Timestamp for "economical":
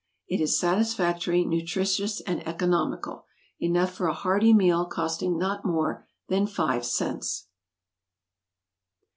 2.47-3.25